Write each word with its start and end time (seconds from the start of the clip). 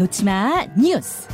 놓치마 0.00 0.66
뉴스. 0.78 1.28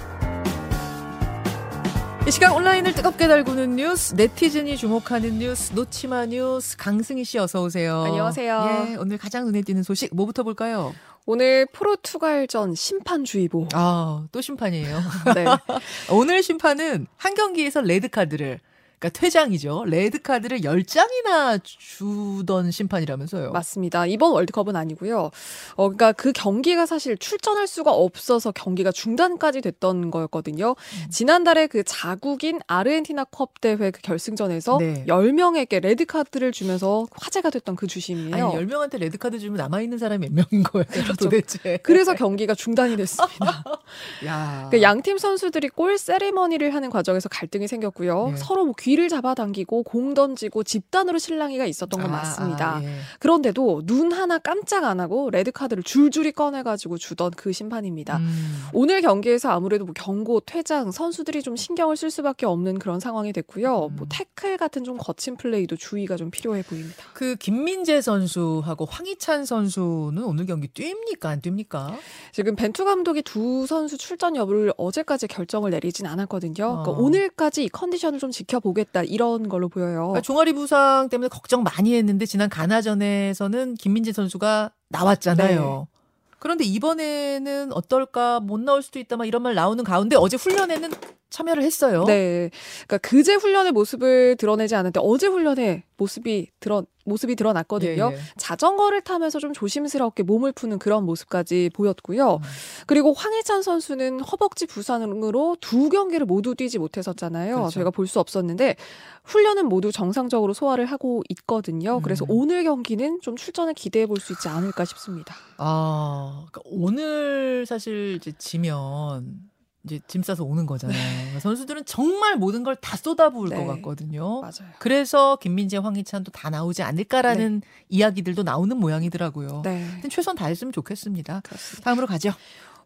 이 2.26 2.30
시간 2.32 2.52
온라인을 2.52 2.94
뜨겁게 2.94 3.28
달구는 3.28 3.76
뉴스, 3.76 4.14
네티즌이 4.16 4.76
주목하는 4.76 5.38
뉴스, 5.38 5.72
놓치마 5.72 6.26
뉴스, 6.26 6.76
강승희 6.76 7.22
씨 7.22 7.38
어서 7.38 7.62
오세요. 7.62 8.02
안녕하세요. 8.02 8.88
예, 8.88 8.96
오늘 8.96 9.18
가장 9.18 9.44
눈에 9.44 9.62
띄는 9.62 9.84
소식 9.84 10.12
뭐부터 10.12 10.42
볼까요? 10.42 10.92
오늘 11.26 11.66
포르투갈전 11.66 12.74
심판주의보. 12.74 13.68
아, 13.72 14.26
또 14.32 14.40
심판이에요. 14.40 14.98
네. 15.36 15.44
오늘 16.10 16.42
심판은 16.42 17.06
한 17.16 17.34
경기에서 17.34 17.82
레드 17.82 18.08
카드를 18.08 18.58
그러니까 18.98 19.20
퇴장이죠. 19.20 19.84
레드 19.86 20.20
카드를 20.22 20.60
10장이나 20.60 21.60
주던 21.62 22.70
심판이라면서요. 22.70 23.52
맞습니다. 23.52 24.06
이번 24.06 24.32
월드컵은 24.32 24.74
아니고요. 24.74 25.30
어 25.74 25.88
그러니까 25.88 26.12
그 26.12 26.32
경기가 26.32 26.86
사실 26.86 27.18
출전할 27.18 27.66
수가 27.66 27.92
없어서 27.92 28.52
경기가 28.52 28.90
중단까지 28.90 29.60
됐던 29.60 30.10
거였거든요. 30.10 30.70
음. 30.70 31.10
지난달에 31.10 31.66
그 31.66 31.82
자국인 31.84 32.60
아르헨티나 32.66 33.24
컵 33.24 33.60
대회 33.60 33.90
그 33.90 34.00
결승전에서 34.00 34.78
네. 34.78 35.04
10명에게 35.06 35.82
레드 35.82 36.06
카드를 36.06 36.52
주면서 36.52 37.06
화제가 37.20 37.50
됐던 37.50 37.76
그 37.76 37.86
주심이에요. 37.86 38.34
아니, 38.34 38.66
10명한테 38.66 38.98
레드 38.98 39.18
카드 39.18 39.38
주면 39.38 39.58
남아 39.58 39.82
있는 39.82 39.98
사람이 39.98 40.28
몇 40.30 40.46
명인 40.50 40.64
거예요? 40.64 40.84
그렇죠. 40.88 41.14
도대체. 41.16 41.78
그래서 41.82 42.14
경기가 42.14 42.54
중단이 42.54 42.96
됐습니다. 42.96 43.64
야. 44.24 44.68
그 44.70 44.80
양팀 44.80 45.18
선수들이 45.18 45.68
골 45.70 45.98
세리머니를 45.98 46.74
하는 46.74 46.90
과정에서 46.90 47.28
갈등이 47.28 47.68
생겼고요. 47.68 48.30
네. 48.30 48.36
서로 48.36 48.64
뭐 48.64 48.74
귀를 48.86 49.08
잡아당기고 49.08 49.82
공 49.82 50.14
던지고 50.14 50.62
집단으로 50.62 51.18
실랑이가 51.18 51.66
있었던 51.66 52.00
건 52.00 52.08
아, 52.10 52.18
맞습니다. 52.18 52.76
아, 52.76 52.84
예. 52.84 52.98
그런데도 53.18 53.82
눈 53.84 54.12
하나 54.12 54.38
깜짝 54.38 54.84
안 54.84 55.00
하고 55.00 55.28
레드 55.30 55.50
카드를 55.50 55.82
줄줄이 55.82 56.30
꺼내가지고 56.30 56.96
주던 56.96 57.32
그 57.32 57.52
심판입니다. 57.52 58.18
음. 58.18 58.68
오늘 58.72 59.00
경기에서 59.00 59.50
아무래도 59.50 59.86
뭐 59.86 59.92
경고, 59.92 60.38
퇴장, 60.38 60.92
선수들이 60.92 61.42
좀 61.42 61.56
신경을 61.56 61.96
쓸 61.96 62.12
수밖에 62.12 62.46
없는 62.46 62.78
그런 62.78 63.00
상황이 63.00 63.32
됐고요. 63.32 63.86
음. 63.86 63.96
뭐 63.96 64.06
태클 64.08 64.56
같은 64.56 64.84
좀 64.84 64.98
거친 64.98 65.36
플레이도 65.36 65.74
주의가 65.74 66.16
좀 66.16 66.30
필요해 66.30 66.62
보입니다. 66.62 67.02
그 67.12 67.34
김민재 67.34 68.00
선수하고 68.00 68.84
황희찬 68.84 69.46
선수는 69.46 70.22
오늘 70.22 70.46
경기 70.46 70.68
뜁니까 70.68 71.26
안 71.26 71.40
뜁니까? 71.40 71.96
지금 72.30 72.54
벤투 72.54 72.84
감독이 72.84 73.22
두 73.22 73.66
선수 73.66 73.98
출전 73.98 74.36
여부를 74.36 74.72
어제까지 74.76 75.26
결정을 75.26 75.72
내리진 75.72 76.06
않았거든요. 76.06 76.54
그러니까 76.54 76.90
어. 76.92 76.98
오늘까지 76.98 77.64
이 77.64 77.68
컨디션을 77.68 78.20
좀 78.20 78.30
지켜보 78.30 78.75
겠다 78.76 79.02
이런 79.02 79.48
걸로 79.48 79.68
보여요. 79.68 80.08
그러니까 80.08 80.20
종아리 80.20 80.52
부상 80.52 81.08
때문에 81.08 81.28
걱정 81.28 81.64
많이 81.64 81.96
했는데 81.96 82.26
지난 82.26 82.48
가나전에서는 82.48 83.74
김민재 83.74 84.12
선수가 84.12 84.70
나왔잖아요. 84.88 85.88
네. 85.90 85.96
그런데 86.38 86.64
이번에는 86.64 87.72
어떨까 87.72 88.38
못 88.38 88.60
나올 88.60 88.82
수도 88.82 89.00
있다 89.00 89.16
막 89.16 89.24
이런 89.26 89.42
말 89.42 89.54
나오는 89.54 89.82
가운데 89.82 90.14
어제 90.16 90.36
훈련에는 90.36 90.90
참여를 91.30 91.62
했어요. 91.62 92.04
네. 92.04 92.50
그러니까 92.86 92.98
그제 92.98 93.34
훈련의 93.34 93.72
모습을 93.72 94.36
드러내지 94.36 94.74
않는데 94.74 95.00
어제 95.02 95.26
훈련의 95.26 95.82
모습이 95.96 96.50
드러 96.60 96.84
모습이 97.04 97.36
드러났거든요. 97.36 98.10
예, 98.12 98.16
예. 98.16 98.20
자전거를 98.36 99.00
타면서 99.02 99.38
좀 99.38 99.52
조심스럽게 99.52 100.24
몸을 100.24 100.50
푸는 100.52 100.78
그런 100.80 101.04
모습까지 101.04 101.70
보였고요. 101.72 102.34
음. 102.34 102.40
그리고 102.86 103.12
황희찬 103.12 103.62
선수는 103.62 104.20
허벅지 104.20 104.66
부상으로 104.66 105.56
두 105.60 105.88
경기를 105.88 106.26
모두 106.26 106.54
뛰지 106.56 106.78
못했었잖아요. 106.78 107.54
그렇죠. 107.56 107.70
저희가 107.70 107.90
볼 107.90 108.06
수 108.06 108.18
없었는데 108.20 108.76
훈련은 109.24 109.66
모두 109.68 109.90
정상적으로 109.92 110.52
소화를 110.52 110.86
하고 110.86 111.22
있거든요. 111.30 112.00
그래서 112.00 112.24
음. 112.24 112.30
오늘 112.30 112.64
경기는 112.64 113.20
좀 113.22 113.36
출전을 113.36 113.74
기대해 113.74 114.06
볼 114.06 114.18
수 114.20 114.32
있지 114.32 114.48
않을까 114.48 114.84
싶습니다. 114.84 115.34
아, 115.58 116.46
그러니까 116.50 116.60
오늘 116.64 117.66
사실 117.66 118.14
이제 118.16 118.32
지면 118.38 119.38
이제 119.86 120.00
짐 120.08 120.22
싸서 120.22 120.44
오는 120.44 120.66
거잖아요. 120.66 120.98
네. 120.98 121.14
그러니까 121.20 121.40
선수들은 121.40 121.84
정말 121.86 122.36
모든 122.36 122.62
걸 122.64 122.76
다 122.76 122.96
쏟아부을 122.96 123.48
네. 123.50 123.56
것 123.56 123.66
같거든요. 123.76 124.40
맞아요. 124.42 124.70
그래서 124.80 125.36
김민재, 125.36 125.78
황희찬도 125.78 126.30
다 126.32 126.50
나오지 126.50 126.82
않을까라는 126.82 127.60
네. 127.60 127.66
이야기들도 127.88 128.42
나오는 128.42 128.76
모양이더라고요. 128.76 129.62
네. 129.64 129.86
최선 130.10 130.36
다했으면 130.36 130.72
좋겠습니다. 130.72 131.40
그렇습니다. 131.44 131.84
다음으로 131.84 132.06
가죠. 132.06 132.32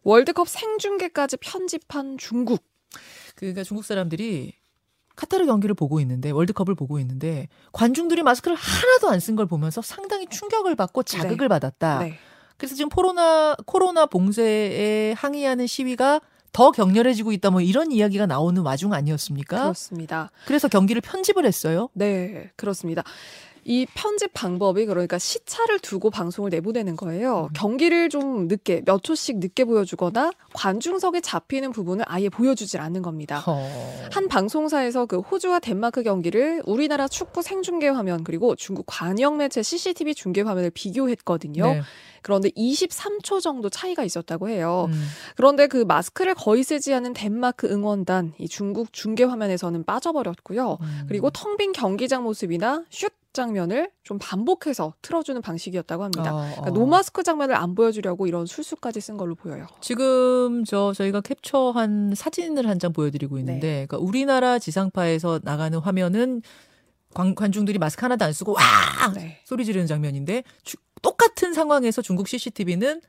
월드컵 0.03 0.47
생중계까지 0.47 1.37
편집한 1.37 2.17
중국. 2.17 2.63
그러니까 3.35 3.63
중국 3.63 3.83
사람들이 3.85 4.53
카타르 5.15 5.45
경기를 5.45 5.75
보고 5.75 5.99
있는데 5.99 6.31
월드컵을 6.31 6.73
보고 6.75 6.97
있는데 6.99 7.47
관중들이 7.73 8.23
마스크를 8.23 8.55
하나도 8.55 9.09
안 9.09 9.19
쓴 9.19 9.35
걸 9.35 9.45
보면서 9.45 9.81
상당히 9.81 10.25
충격을 10.27 10.75
받고 10.75 11.03
자극을 11.03 11.45
네. 11.45 11.47
받았다. 11.47 11.99
네. 11.99 12.17
그래서 12.57 12.75
지금 12.75 12.89
코로나 12.89 13.55
코로나 13.65 14.05
봉쇄에 14.05 15.13
항의하는 15.17 15.67
시위가 15.67 16.21
더 16.51 16.71
격렬해지고 16.71 17.31
있다 17.31 17.49
뭐 17.49 17.61
이런 17.61 17.91
이야기가 17.91 18.25
나오는 18.25 18.61
와중 18.61 18.93
아니었습니까? 18.93 19.61
그렇습니다. 19.61 20.31
그래서 20.45 20.67
경기를 20.67 21.01
편집을 21.01 21.45
했어요. 21.45 21.89
네, 21.93 22.51
그렇습니다. 22.55 23.03
이 23.63 23.85
편집 23.93 24.33
방법이 24.33 24.85
그러니까 24.85 25.19
시차를 25.19 25.79
두고 25.79 26.09
방송을 26.09 26.49
내보내는 26.49 26.95
거예요. 26.95 27.49
음. 27.51 27.53
경기를 27.53 28.09
좀 28.09 28.47
늦게 28.47 28.83
몇 28.85 29.03
초씩 29.03 29.37
늦게 29.39 29.65
보여주거나 29.65 30.31
관중석에 30.53 31.21
잡히는 31.21 31.71
부분을 31.71 32.05
아예 32.07 32.29
보여주질 32.29 32.81
않는 32.81 33.01
겁니다. 33.01 33.43
어... 33.45 34.07
한 34.11 34.27
방송사에서 34.27 35.05
그 35.05 35.19
호주와 35.19 35.59
덴마크 35.59 36.03
경기를 36.03 36.61
우리나라 36.65 37.07
축구 37.07 37.41
생중계 37.41 37.89
화면 37.89 38.23
그리고 38.23 38.55
중국 38.55 38.85
관영 38.87 39.37
매체 39.37 39.61
CCTV 39.61 40.15
중계 40.15 40.41
화면을 40.41 40.71
비교했거든요. 40.71 41.65
네. 41.65 41.81
그런데 42.23 42.49
23초 42.49 43.41
정도 43.41 43.69
차이가 43.69 44.03
있었다고 44.03 44.49
해요. 44.49 44.87
음. 44.89 45.07
그런데 45.35 45.67
그 45.67 45.77
마스크를 45.77 46.35
거의 46.35 46.63
쓰지 46.63 46.93
않은 46.93 47.13
덴마크 47.13 47.67
응원단 47.67 48.33
이 48.37 48.47
중국 48.47 48.93
중계 48.93 49.23
화면에서는 49.23 49.83
빠져버렸고요. 49.83 50.77
음. 50.81 51.05
그리고 51.07 51.29
텅 51.29 51.51
빈 51.57 51.73
경기장 51.73 52.23
모습이나 52.23 52.85
슛 52.89 53.11
장면을 53.33 53.89
좀 54.03 54.17
반복해서 54.19 54.93
틀어주는 55.01 55.41
방식이었다고 55.41 56.03
합니다. 56.03 56.33
어, 56.33 56.37
어. 56.39 56.41
그러니까 56.51 56.69
노마스크 56.71 57.23
장면을 57.23 57.55
안 57.55 57.75
보여주려고 57.75 58.27
이런 58.27 58.45
술수까지 58.45 58.99
쓴 59.01 59.17
걸로 59.17 59.35
보여요. 59.35 59.67
지금 59.81 60.63
저 60.65 60.91
저희가 60.93 61.21
캡처한 61.21 62.13
사진을 62.15 62.67
한 62.67 62.81
장 62.81 62.93
보여드리고 62.93 63.37
있는데, 63.37 63.59
네. 63.67 63.85
그러니까 63.85 63.97
우리나라 63.99 64.57
지상파에서 64.57 65.41
나가는 65.43 65.77
화면은 65.77 66.41
관, 67.13 67.35
관중들이 67.35 67.77
마스크 67.77 68.01
하나도 68.03 68.25
안 68.25 68.33
쓰고 68.33 68.53
와 68.53 68.59
네. 69.13 69.39
소리 69.45 69.65
지르는 69.65 69.85
장면인데 69.85 70.43
주, 70.63 70.77
똑같은 71.03 71.53
상황에서 71.53 72.01
중국 72.01 72.27
CCTV는 72.27 73.01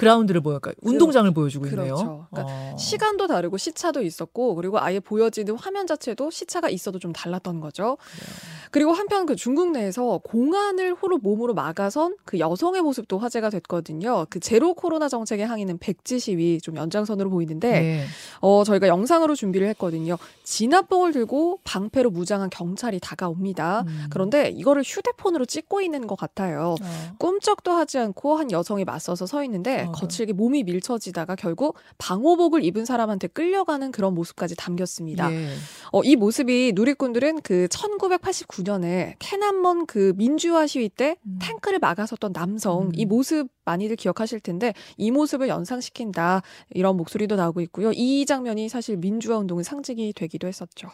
그라운드를 0.00 0.40
보여, 0.40 0.58
그러니까 0.58 0.80
운동장을 0.82 1.30
보여주고 1.32 1.66
있네요. 1.66 1.94
그렇죠. 1.94 2.26
그러니까 2.30 2.54
어. 2.54 2.76
시간도 2.78 3.26
다르고 3.26 3.58
시차도 3.58 4.02
있었고 4.02 4.54
그리고 4.54 4.80
아예 4.80 4.98
보여지는 4.98 5.56
화면 5.56 5.86
자체도 5.86 6.30
시차가 6.30 6.70
있어도 6.70 6.98
좀 6.98 7.12
달랐던 7.12 7.60
거죠. 7.60 7.98
네. 8.18 8.70
그리고 8.70 8.92
한편 8.92 9.26
그 9.26 9.36
중국 9.36 9.72
내에서 9.72 10.18
공안을 10.24 10.94
호로 10.94 11.18
몸으로 11.18 11.54
막아선 11.54 12.16
그 12.24 12.38
여성의 12.38 12.80
모습도 12.82 13.18
화제가 13.18 13.50
됐거든요. 13.50 14.26
그 14.30 14.40
제로 14.40 14.74
코로나 14.74 15.08
정책에 15.08 15.42
항의는 15.42 15.78
백지 15.78 16.18
시위 16.18 16.60
좀 16.62 16.76
연장선으로 16.76 17.28
보이는데 17.28 17.70
네. 17.70 18.04
어 18.40 18.64
저희가 18.64 18.88
영상으로 18.88 19.34
준비를 19.34 19.68
했거든요. 19.68 20.16
진압봉을 20.44 21.12
들고 21.12 21.60
방패로 21.64 22.10
무장한 22.10 22.48
경찰이 22.48 23.00
다가옵니다. 23.00 23.84
음. 23.86 24.06
그런데 24.10 24.48
이거를 24.48 24.82
휴대폰으로 24.82 25.44
찍고 25.44 25.82
있는 25.82 26.06
것 26.06 26.16
같아요. 26.16 26.76
어. 26.80 27.14
꿈쩍도 27.18 27.72
하지 27.72 27.98
않고 27.98 28.36
한 28.36 28.50
여성이 28.50 28.84
맞서서 28.84 29.26
서 29.26 29.44
있는데 29.44 29.86
어. 29.88 29.89
거칠게 29.92 30.32
몸이 30.32 30.64
밀쳐지다가 30.64 31.36
결국 31.36 31.76
방호복을 31.98 32.64
입은 32.64 32.84
사람한테 32.84 33.28
끌려가는 33.28 33.90
그런 33.92 34.14
모습까지 34.14 34.56
담겼습니다. 34.56 35.32
예. 35.32 35.48
어, 35.92 36.02
이 36.02 36.16
모습이 36.16 36.72
누리꾼들은 36.74 37.42
그 37.42 37.68
1989년에 37.70 39.14
테난먼 39.18 39.86
그 39.86 40.12
민주화 40.16 40.66
시위 40.66 40.88
때 40.88 41.16
음. 41.26 41.38
탱크를 41.40 41.78
막아섰던 41.78 42.32
남성 42.32 42.86
음. 42.86 42.92
이 42.94 43.04
모습 43.04 43.48
많이들 43.64 43.96
기억하실 43.96 44.40
텐데 44.40 44.74
이 44.96 45.10
모습을 45.10 45.48
연상시킨다 45.48 46.42
이런 46.70 46.96
목소리도 46.96 47.36
나오고 47.36 47.60
있고요. 47.62 47.92
이 47.92 48.26
장면이 48.26 48.68
사실 48.68 48.96
민주화 48.96 49.38
운동의 49.38 49.64
상징이 49.64 50.12
되기도 50.12 50.48
했었죠. 50.48 50.88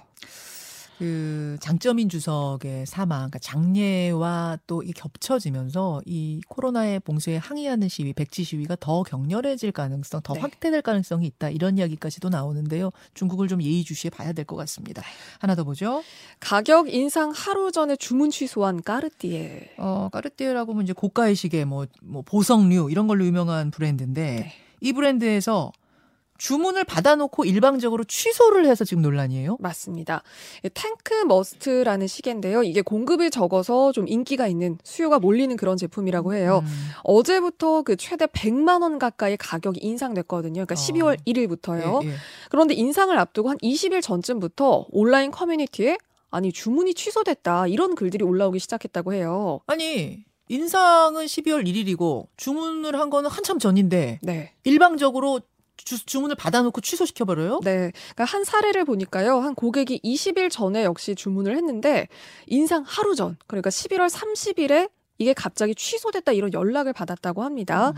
그 0.98 1.56
장점인 1.60 2.08
주석의 2.08 2.86
사망, 2.86 3.18
그러니까 3.30 3.38
장례와 3.40 4.58
또 4.66 4.82
이 4.82 4.92
겹쳐지면서 4.92 6.02
이 6.06 6.40
코로나의 6.48 7.00
봉쇄에 7.00 7.36
항의하는 7.38 7.88
시위, 7.88 8.12
백지 8.12 8.44
시위가 8.44 8.76
더 8.80 9.02
격렬해질 9.02 9.72
가능성, 9.72 10.20
더 10.22 10.34
네. 10.34 10.40
확대될 10.40 10.82
가능성이 10.82 11.26
있다 11.26 11.50
이런 11.50 11.76
이야기까지도 11.78 12.28
나오는데요. 12.28 12.90
중국을 13.14 13.48
좀 13.48 13.62
예의주시해 13.62 14.10
봐야 14.10 14.32
될 14.32 14.44
것 14.46 14.54
같습니다. 14.56 15.02
하나 15.40 15.54
더 15.56 15.64
보죠. 15.64 16.02
가격 16.40 16.92
인상 16.94 17.32
하루 17.34 17.72
전에 17.72 17.96
주문 17.96 18.30
취소한 18.30 18.80
까르띠에. 18.82 19.74
어, 19.78 20.08
까르띠에라고 20.12 20.72
하면 20.72 20.84
이제 20.84 20.92
고가의 20.92 21.34
시계, 21.34 21.64
뭐, 21.64 21.86
뭐 22.02 22.22
보석류 22.22 22.90
이런 22.90 23.06
걸로 23.08 23.24
유명한 23.26 23.70
브랜드인데 23.72 24.22
네. 24.22 24.52
이 24.80 24.92
브랜드에서 24.92 25.72
주문을 26.38 26.84
받아놓고 26.84 27.44
일방적으로 27.44 28.04
취소를 28.04 28.66
해서 28.66 28.84
지금 28.84 29.02
논란이에요? 29.02 29.56
맞습니다. 29.60 30.22
탱크 30.74 31.24
머스트라는 31.24 32.06
시계인데요. 32.06 32.62
이게 32.62 32.82
공급이 32.82 33.30
적어서 33.30 33.92
좀 33.92 34.06
인기가 34.08 34.46
있는 34.46 34.78
수요가 34.84 35.18
몰리는 35.18 35.56
그런 35.56 35.76
제품이라고 35.76 36.34
해요. 36.34 36.62
음. 36.64 36.88
어제부터 37.04 37.82
그 37.82 37.96
최대 37.96 38.26
100만 38.26 38.82
원 38.82 38.98
가까이 38.98 39.36
가격이 39.36 39.80
인상됐거든요. 39.80 40.64
그러니까 40.66 40.74
어. 40.74 40.76
12월 40.76 41.18
1일부터요. 41.26 42.04
예, 42.04 42.08
예. 42.08 42.14
그런데 42.50 42.74
인상을 42.74 43.16
앞두고 43.16 43.50
한 43.50 43.58
20일 43.58 44.02
전쯤부터 44.02 44.86
온라인 44.90 45.30
커뮤니티에 45.30 45.98
아니 46.30 46.52
주문이 46.52 46.94
취소됐다 46.94 47.66
이런 47.66 47.94
글들이 47.94 48.24
올라오기 48.24 48.58
시작했다고 48.58 49.14
해요. 49.14 49.60
아니 49.66 50.24
인상은 50.48 51.24
12월 51.24 51.66
1일이고 51.66 52.26
주문을 52.36 52.98
한 52.98 53.10
거는 53.10 53.30
한참 53.30 53.58
전인데 53.58 54.20
네. 54.22 54.52
일방적으로 54.64 55.40
주, 55.76 56.04
주문을 56.04 56.36
받아놓고 56.36 56.80
취소시켜버려요? 56.80 57.60
네. 57.62 57.92
그러니까 57.92 58.24
한 58.24 58.44
사례를 58.44 58.84
보니까요. 58.84 59.38
한 59.40 59.54
고객이 59.54 60.00
20일 60.02 60.50
전에 60.50 60.84
역시 60.84 61.14
주문을 61.14 61.56
했는데 61.56 62.08
인상 62.46 62.82
하루 62.86 63.14
전, 63.14 63.36
그러니까 63.46 63.70
11월 63.70 64.10
30일에 64.10 64.88
이게 65.18 65.32
갑자기 65.32 65.74
취소됐다 65.74 66.32
이런 66.32 66.52
연락을 66.52 66.92
받았다고 66.92 67.42
합니다. 67.42 67.90
음. 67.90 67.94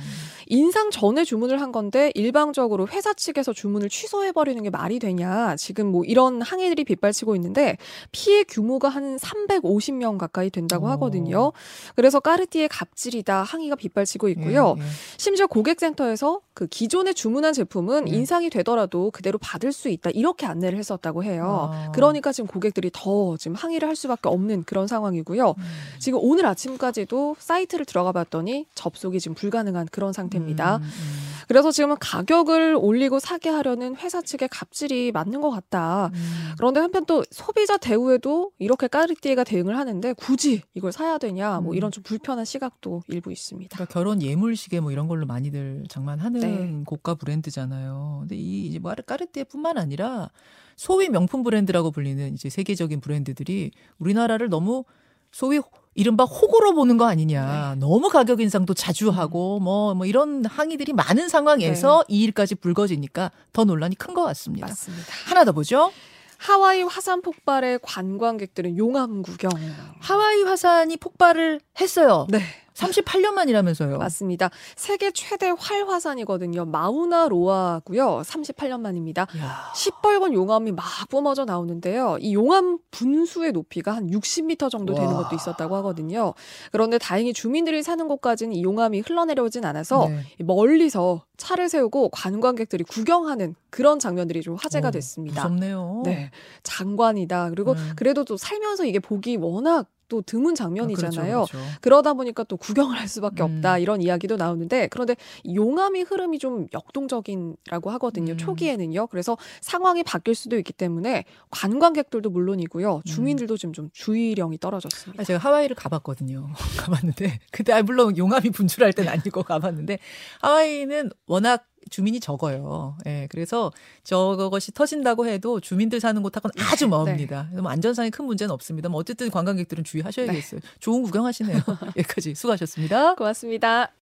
인상 0.46 0.90
전에 0.90 1.24
주문을 1.24 1.60
한 1.60 1.72
건데 1.72 2.12
일방적으로 2.14 2.86
회사 2.88 3.12
측에서 3.12 3.52
주문을 3.52 3.88
취소해 3.88 4.32
버리는 4.32 4.62
게 4.62 4.70
말이 4.70 4.98
되냐. 4.98 5.56
지금 5.56 5.90
뭐 5.90 6.04
이런 6.04 6.40
항의들이 6.42 6.84
빗발치고 6.84 7.34
있는데 7.36 7.76
피해 8.12 8.44
규모가 8.44 8.88
한 8.88 9.16
350명 9.16 10.18
가까이 10.18 10.50
된다고 10.50 10.86
오. 10.86 10.90
하거든요. 10.90 11.52
그래서 11.96 12.20
까르띠에 12.20 12.68
갑질이다 12.68 13.42
항의가 13.42 13.76
빗발치고 13.76 14.28
있고요. 14.30 14.76
예, 14.78 14.82
예. 14.82 14.86
심지어 15.16 15.46
고객센터에서 15.46 16.40
그 16.58 16.66
기존에 16.66 17.12
주문한 17.12 17.52
제품은 17.52 18.08
예. 18.08 18.14
인상이 18.14 18.50
되더라도 18.50 19.10
그대로 19.10 19.38
받을 19.38 19.72
수 19.72 19.88
있다 19.88 20.10
이렇게 20.10 20.46
안내를 20.46 20.78
했었다고 20.78 21.24
해요. 21.24 21.70
아. 21.72 21.92
그러니까 21.92 22.32
지금 22.32 22.48
고객들이 22.48 22.90
더 22.92 23.36
지금 23.36 23.54
항의를 23.54 23.88
할 23.88 23.96
수밖에 23.96 24.28
없는 24.28 24.64
그런 24.64 24.86
상황이고요. 24.86 25.54
음. 25.56 25.62
지금 25.98 26.18
오늘 26.22 26.46
아침까지 26.46 27.08
때도 27.08 27.36
사이트를 27.38 27.84
들어가 27.84 28.12
봤더니 28.12 28.66
접속이 28.74 29.18
지금 29.18 29.34
불가능한 29.34 29.88
그런 29.90 30.12
상태입니다. 30.12 30.76
음, 30.76 30.82
음. 30.82 31.27
그래서 31.48 31.70
지금은 31.70 31.96
가격을 31.98 32.76
올리고 32.78 33.18
사게 33.18 33.48
하려는 33.48 33.96
회사 33.96 34.20
측의 34.20 34.48
갑질이 34.50 35.12
맞는 35.12 35.40
것 35.40 35.50
같다. 35.50 36.10
음. 36.12 36.52
그런데 36.58 36.80
한편 36.80 37.06
또 37.06 37.24
소비자 37.30 37.78
대우에도 37.78 38.52
이렇게 38.58 38.86
까르띠에가 38.86 39.44
대응을 39.44 39.76
하는데 39.76 40.12
굳이 40.12 40.62
이걸 40.74 40.92
사야 40.92 41.16
되냐 41.16 41.60
뭐 41.60 41.72
음. 41.72 41.76
이런 41.76 41.90
좀 41.90 42.02
불편한 42.02 42.44
시각도 42.44 43.02
일부 43.08 43.32
있습니다. 43.32 43.74
그러니까 43.74 43.92
결혼 43.92 44.20
예물 44.22 44.56
시계 44.56 44.80
뭐 44.80 44.92
이런 44.92 45.08
걸로 45.08 45.26
많이들 45.26 45.84
장만하는 45.88 46.40
네. 46.40 46.82
고가 46.84 47.14
브랜드잖아요. 47.14 48.18
근데 48.20 48.36
이 48.36 48.66
이제 48.66 48.78
뭐 48.78 48.94
까르띠에뿐만 48.94 49.78
아니라 49.78 50.30
소위 50.76 51.08
명품 51.08 51.42
브랜드라고 51.42 51.90
불리는 51.90 52.34
이제 52.34 52.50
세계적인 52.50 53.00
브랜드들이 53.00 53.70
우리나라를 53.98 54.48
너무 54.50 54.84
소위 55.30 55.60
이른바 55.98 56.22
호구로 56.22 56.74
보는 56.74 56.96
거 56.96 57.06
아니냐. 57.06 57.72
네. 57.74 57.80
너무 57.80 58.08
가격 58.08 58.40
인상도 58.40 58.72
자주 58.72 59.08
음. 59.08 59.14
하고 59.14 59.58
뭐, 59.58 59.94
뭐 59.94 60.06
이런 60.06 60.44
항의들이 60.44 60.92
많은 60.92 61.28
상황에서 61.28 62.04
네. 62.08 62.14
이 62.14 62.22
일까지 62.22 62.54
불거지니까 62.54 63.32
더 63.52 63.64
논란이 63.64 63.96
큰 63.96 64.14
것 64.14 64.22
같습니다. 64.22 64.68
맞습니다. 64.68 65.04
하나 65.26 65.44
더 65.44 65.50
보죠. 65.50 65.90
하와이 66.38 66.82
화산 66.84 67.20
폭발에 67.20 67.78
관광객들은 67.82 68.78
용암 68.78 69.22
구경. 69.22 69.50
하와이 69.98 70.42
화산이 70.44 70.96
폭발을 70.98 71.60
했어요. 71.80 72.28
네. 72.30 72.42
38년 72.78 73.32
만이라면서요. 73.32 73.98
맞습니다. 73.98 74.50
세계 74.76 75.10
최대 75.10 75.52
활화산이거든요. 75.56 76.64
마우나로아고요. 76.66 78.22
38년 78.24 78.80
만입니다. 78.80 79.22
야. 79.38 79.72
시뻘건 79.74 80.32
용암이 80.32 80.72
막 80.72 80.84
뿜어져 81.08 81.44
나오는데요. 81.44 82.16
이 82.20 82.34
용암 82.34 82.78
분수의 82.90 83.52
높이가 83.52 83.92
한 83.92 84.08
60m 84.10 84.70
정도 84.70 84.94
되는 84.94 85.08
와. 85.08 85.24
것도 85.24 85.34
있었다고 85.34 85.74
하거든요. 85.76 86.34
그런데 86.70 86.98
다행히 86.98 87.32
주민들이 87.32 87.82
사는 87.82 88.06
곳까지는 88.06 88.54
이 88.54 88.62
용암이 88.62 89.00
흘러내려오진 89.00 89.64
않아서 89.64 90.08
네. 90.08 90.22
멀리서 90.44 91.24
차를 91.36 91.68
세우고 91.68 92.10
관광객들이 92.10 92.84
구경하는 92.84 93.54
그런 93.70 93.98
장면들이 93.98 94.42
좀 94.42 94.54
화제가 94.54 94.88
오, 94.88 94.90
됐습니다. 94.92 95.42
무섭네요. 95.42 96.02
네. 96.04 96.30
장관이다. 96.62 97.50
그리고 97.50 97.74
네. 97.74 97.80
그래도 97.96 98.24
또 98.24 98.36
살면서 98.36 98.84
이게 98.84 98.98
보기 98.98 99.36
워낙 99.36 99.86
또 100.08 100.22
드문 100.22 100.54
장면이잖아요. 100.54 101.42
아, 101.42 101.44
그렇죠, 101.44 101.58
그렇죠. 101.58 101.78
그러다 101.80 102.14
보니까 102.14 102.44
또 102.44 102.56
구경을 102.56 102.98
할 102.98 103.08
수밖에 103.08 103.42
음. 103.42 103.56
없다 103.56 103.78
이런 103.78 104.00
이야기도 104.00 104.36
나오는데 104.36 104.88
그런데 104.88 105.16
용암의 105.54 106.02
흐름이 106.02 106.38
좀 106.38 106.66
역동적인라고 106.72 107.90
하거든요. 107.90 108.32
음. 108.32 108.38
초기에는요. 108.38 109.06
그래서 109.08 109.36
상황이 109.60 110.02
바뀔 110.02 110.34
수도 110.34 110.56
있기 110.58 110.72
때문에 110.72 111.24
관광객들도 111.50 112.30
물론이고요. 112.30 112.96
음. 112.96 113.02
주민들도 113.04 113.56
좀, 113.56 113.72
좀 113.72 113.90
주의령이 113.92 114.58
떨어졌습니다. 114.58 115.24
제가 115.24 115.38
하와이를 115.38 115.76
가봤거든요. 115.76 116.48
가봤는데 116.78 117.40
그때 117.50 117.72
아, 117.72 117.82
물론 117.82 118.16
용암이 118.16 118.50
분출할 118.50 118.92
때는 118.92 119.12
아니고 119.12 119.42
가봤는데 119.42 119.98
하와이는 120.40 121.10
워낙 121.26 121.66
주민이 121.88 122.20
적어요. 122.20 122.96
예, 123.06 123.26
그래서 123.30 123.72
저것이 124.04 124.72
터진다고 124.72 125.26
해도 125.26 125.60
주민들 125.60 126.00
사는 126.00 126.20
곳하고는 126.22 126.52
네, 126.56 126.64
아주 126.64 126.88
먼입니다. 126.88 127.48
네. 127.52 127.60
뭐 127.60 127.70
안전상에 127.70 128.10
큰 128.10 128.24
문제는 128.24 128.52
없습니다. 128.52 128.88
뭐 128.88 129.00
어쨌든 129.00 129.30
관광객들은 129.30 129.84
주의하셔야겠어요. 129.84 130.60
네. 130.60 130.68
좋은 130.80 131.02
구경하시네요. 131.02 131.58
여기까지 131.96 132.34
수고하셨습니다. 132.34 133.14
고맙습니다. 133.14 133.92